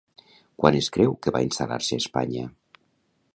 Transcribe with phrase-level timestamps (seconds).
[0.61, 2.47] Quan es creu que va instal·lar-se a Espanya?